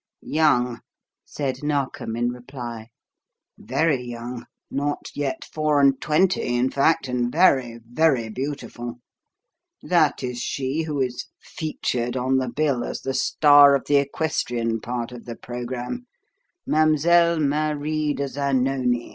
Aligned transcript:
"Young," 0.23 0.81
said 1.25 1.61
Narkom 1.61 2.15
in 2.15 2.31
reply. 2.31 2.87
"Very 3.59 4.01
young, 4.03 4.47
not 4.71 5.11
yet 5.15 5.45
four 5.45 5.79
and 5.79 6.01
twenty, 6.01 6.55
in 6.55 6.71
fact, 6.71 7.07
and 7.07 7.31
very, 7.31 7.79
very 7.87 8.27
beautiful. 8.29 8.95
That 9.83 10.23
is 10.23 10.39
she 10.41 10.81
who 10.81 11.01
is 11.01 11.27
'featured' 11.39 12.17
on 12.17 12.37
the 12.37 12.49
bill 12.49 12.83
as 12.83 13.01
the 13.01 13.13
star 13.13 13.75
of 13.75 13.85
the 13.85 13.97
equestrian 13.97 14.79
part 14.81 15.11
of 15.11 15.25
the 15.25 15.35
programme: 15.35 16.07
'Mlle. 16.65 17.39
Marie 17.39 18.15
de 18.15 18.27
Zanoni.' 18.27 19.09